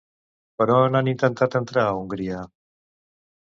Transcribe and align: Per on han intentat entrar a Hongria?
Per 0.61 0.65
on 0.75 0.97
han 0.99 1.09
intentat 1.11 1.59
entrar 1.61 1.85
a 1.85 1.93
Hongria? 1.99 2.41